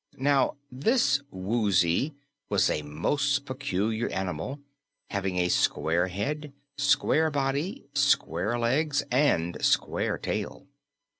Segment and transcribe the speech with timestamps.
[0.17, 2.15] Now this Woozy
[2.49, 4.59] was a most peculiar animal,
[5.11, 10.65] having a square head, square body, square legs and square tail.